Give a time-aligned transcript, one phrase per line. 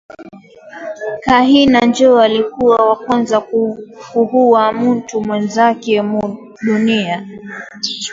[1.23, 3.37] Kahina njo alikuwa wakwanza
[4.13, 7.27] kuhuwa muntu mwenzake mu dunia